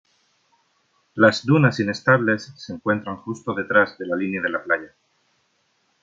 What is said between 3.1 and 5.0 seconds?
justo detrás de la línea de la playa.